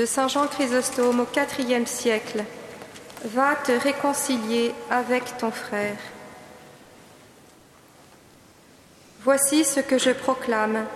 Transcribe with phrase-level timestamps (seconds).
[0.00, 1.26] de Saint Jean Chrysostome au
[1.58, 2.42] IVe siècle.
[3.22, 5.98] Va te réconcilier avec ton frère.
[9.22, 10.86] Voici ce que je proclame,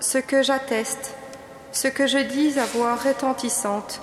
[0.00, 1.14] ce que j'atteste,
[1.72, 4.02] ce que je dis à voix retentissante.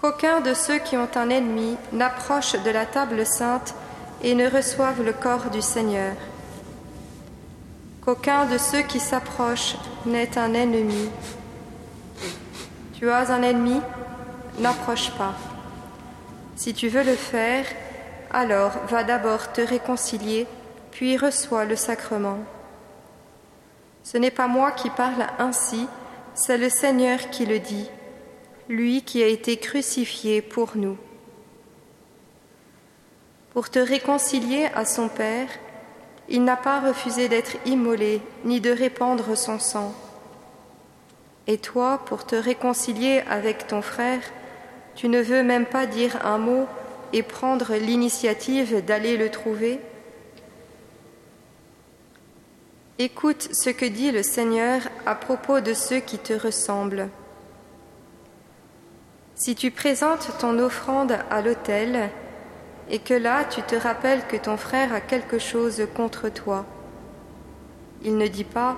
[0.00, 3.72] Qu'aucun de ceux qui ont un ennemi n'approche de la table sainte
[4.20, 6.16] et ne reçoive le corps du Seigneur.
[8.04, 11.08] Qu'aucun de ceux qui s'approchent n'ait un ennemi.
[12.98, 13.78] Tu as un ennemi,
[14.58, 15.34] n'approche pas.
[16.54, 17.66] Si tu veux le faire,
[18.30, 20.46] alors va d'abord te réconcilier,
[20.92, 22.38] puis reçois le sacrement.
[24.02, 25.86] Ce n'est pas moi qui parle ainsi,
[26.34, 27.90] c'est le Seigneur qui le dit,
[28.70, 30.96] lui qui a été crucifié pour nous.
[33.52, 35.48] Pour te réconcilier à son Père,
[36.30, 39.94] il n'a pas refusé d'être immolé ni de répandre son sang.
[41.46, 44.20] Et toi, pour te réconcilier avec ton frère,
[44.94, 46.66] tu ne veux même pas dire un mot
[47.12, 49.80] et prendre l'initiative d'aller le trouver?
[52.98, 57.10] Écoute ce que dit le Seigneur à propos de ceux qui te ressemblent.
[59.34, 62.08] Si tu présentes ton offrande à l'autel
[62.90, 66.64] et que là tu te rappelles que ton frère a quelque chose contre toi,
[68.02, 68.76] il ne dit pas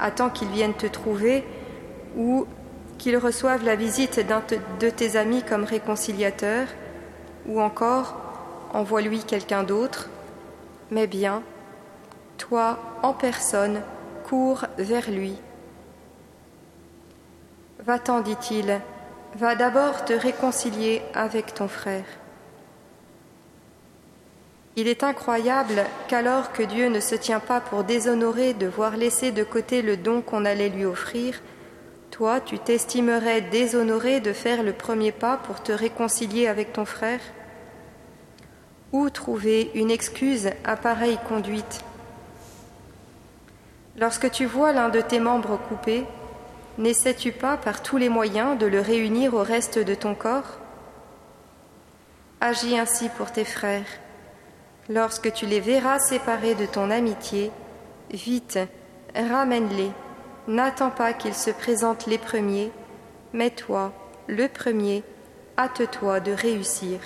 [0.00, 1.44] Attends qu'il vienne te trouver
[2.18, 2.46] ou
[2.98, 4.42] qu'il reçoive la visite d'un
[4.80, 6.66] de tes amis comme réconciliateur,
[7.46, 8.16] ou encore
[8.74, 10.10] envoie-lui quelqu'un d'autre,
[10.90, 11.42] mais bien,
[12.36, 13.80] toi en personne,
[14.28, 15.36] cours vers lui.
[17.86, 18.80] Va-t'en, dit-il,
[19.36, 22.04] va d'abord te réconcilier avec ton frère.
[24.76, 29.32] Il est incroyable qu'alors que Dieu ne se tient pas pour déshonorer de voir laisser
[29.32, 31.40] de côté le don qu'on allait lui offrir,
[32.10, 37.20] toi, tu t'estimerais déshonoré de faire le premier pas pour te réconcilier avec ton frère
[38.92, 41.84] Où trouver une excuse à pareille conduite
[43.98, 46.04] Lorsque tu vois l'un de tes membres coupé,
[46.78, 50.58] n'essaies-tu pas par tous les moyens de le réunir au reste de ton corps
[52.40, 53.86] Agis ainsi pour tes frères.
[54.88, 57.50] Lorsque tu les verras séparés de ton amitié,
[58.10, 58.58] vite,
[59.14, 59.90] ramène-les
[60.48, 62.72] N'attends pas qu'ils se présentent les premiers,
[63.34, 63.92] mais toi,
[64.28, 65.04] le premier,
[65.58, 67.00] hâte-toi de réussir.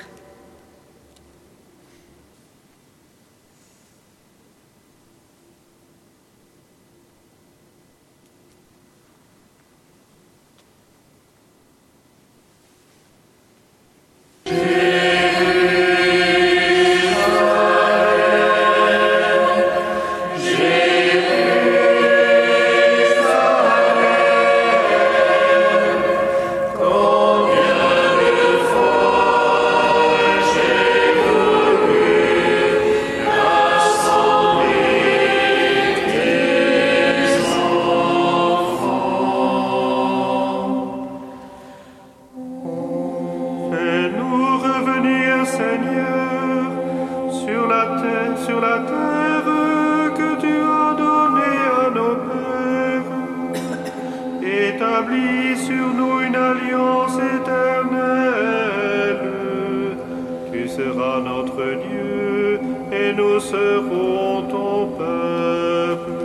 [64.41, 66.22] ton peuple.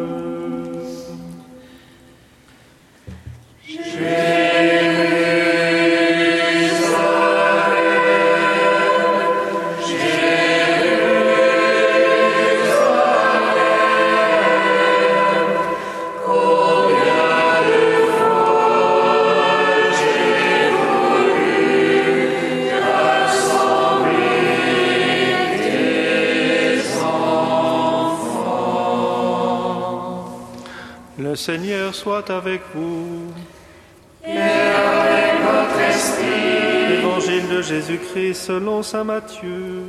[31.38, 33.32] Seigneur soit avec vous.
[34.26, 34.36] Et.
[37.00, 39.84] Évangile de Jésus-Christ selon Saint Matthieu.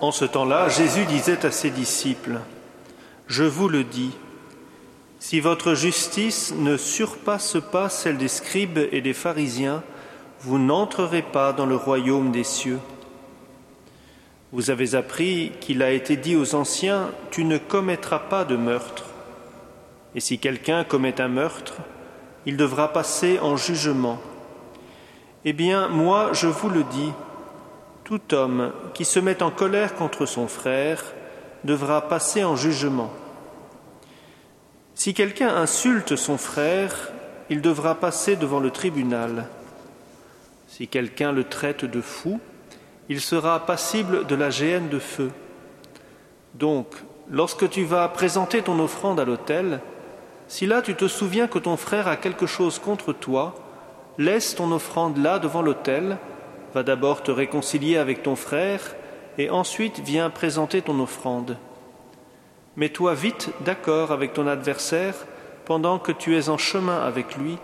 [0.00, 2.40] En ce temps-là, Jésus disait à ses disciples,
[3.26, 4.12] Je vous le dis,
[5.20, 9.82] si votre justice ne surpasse pas celle des scribes et des pharisiens,
[10.40, 12.80] vous n'entrerez pas dans le royaume des cieux.
[14.52, 19.06] Vous avez appris qu'il a été dit aux anciens, Tu ne commettras pas de meurtre.
[20.14, 21.76] Et si quelqu'un commet un meurtre,
[22.44, 24.18] il devra passer en jugement.
[25.46, 27.12] Eh bien, moi, je vous le dis,
[28.04, 31.02] tout homme qui se met en colère contre son frère
[31.64, 33.10] devra passer en jugement.
[34.94, 37.10] Si quelqu'un insulte son frère,
[37.48, 39.46] il devra passer devant le tribunal.
[40.68, 42.38] Si quelqu'un le traite de fou,
[43.08, 45.30] il sera passible de la géhenne de feu.
[46.54, 46.86] Donc,
[47.30, 49.80] lorsque tu vas présenter ton offrande à l'autel,
[50.48, 53.54] si là tu te souviens que ton frère a quelque chose contre toi,
[54.18, 56.18] laisse ton offrande là devant l'autel,
[56.74, 58.94] va d'abord te réconcilier avec ton frère,
[59.38, 61.56] et ensuite viens présenter ton offrande.
[62.76, 65.14] Mets-toi vite d'accord avec ton adversaire
[65.64, 67.58] pendant que tu es en chemin avec lui,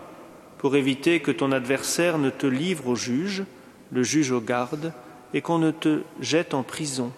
[0.57, 3.43] pour éviter que ton adversaire ne te livre au juge,
[3.91, 4.93] le juge au garde,
[5.33, 7.11] et qu'on ne te jette en prison.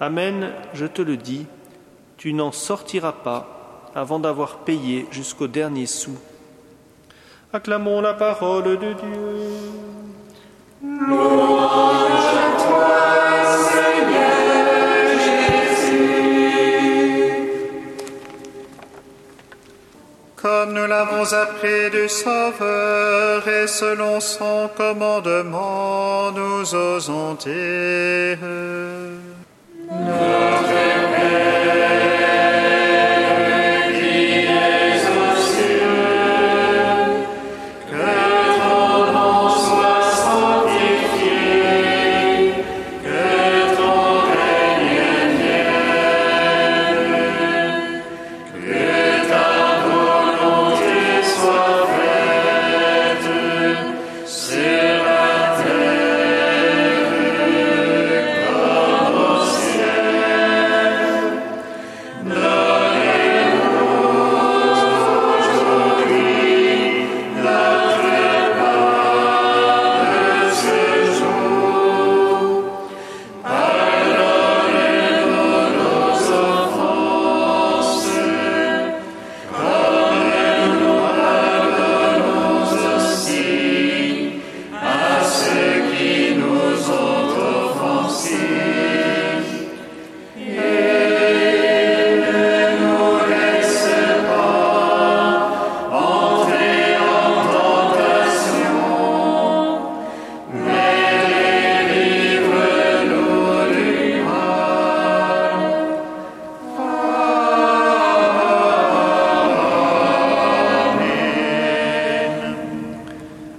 [0.00, 1.46] Amen, je te le dis,
[2.16, 6.16] tu n'en sortiras pas avant d'avoir payé jusqu'au dernier sou.
[7.52, 9.81] Acclamons la parole de Dieu.
[21.22, 28.38] L'avons appris du Sauveur et selon son commandement, nous osons dire.